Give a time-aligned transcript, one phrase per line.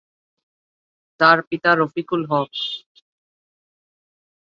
[1.19, 2.51] তার পিতা রফিকুল হক।